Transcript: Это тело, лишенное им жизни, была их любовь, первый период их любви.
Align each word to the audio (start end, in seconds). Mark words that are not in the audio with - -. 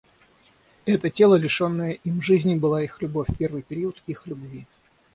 Это 0.85 1.11
тело, 1.11 1.35
лишенное 1.35 1.91
им 1.91 2.23
жизни, 2.23 2.55
была 2.55 2.81
их 2.81 2.99
любовь, 3.03 3.27
первый 3.37 3.61
период 3.61 4.01
их 4.07 4.25
любви. 4.25 4.65